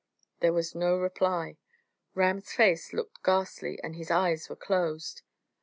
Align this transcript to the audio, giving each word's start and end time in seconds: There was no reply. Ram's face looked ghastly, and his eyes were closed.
There 0.39 0.51
was 0.51 0.73
no 0.73 0.95
reply. 0.97 1.57
Ram's 2.15 2.51
face 2.53 2.91
looked 2.91 3.21
ghastly, 3.21 3.79
and 3.83 3.95
his 3.95 4.09
eyes 4.09 4.49
were 4.49 4.55
closed. 4.55 5.21